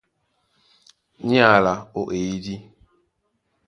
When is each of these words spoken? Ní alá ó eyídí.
Ní 1.27 1.37
alá 1.53 1.73
ó 1.99 2.01
eyídí. 2.15 2.55